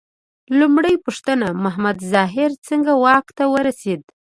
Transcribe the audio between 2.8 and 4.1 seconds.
واک ته ورسېد؟